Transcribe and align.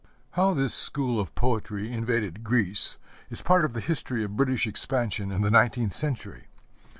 How 0.31 0.55
this 0.55 0.73
school 0.73 1.19
of 1.19 1.35
poetry 1.35 1.91
invaded 1.91 2.43
Greece 2.43 2.97
is 3.29 3.43
part 3.43 3.65
of 3.65 3.73
the 3.73 3.79
history 3.79 4.23
of 4.23 4.35
British 4.35 4.65
expansion 4.65 5.31
in 5.31 5.41
the 5.41 5.51
nineteenth 5.51 5.93
century. 5.93 6.45